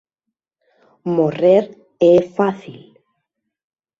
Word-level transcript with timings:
"Morrer 1.15 1.63
é 2.11 2.13
fácil. 2.35 2.79